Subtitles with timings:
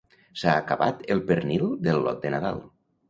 [0.43, 2.59] S'ha acabat el pernil del lot de Nadal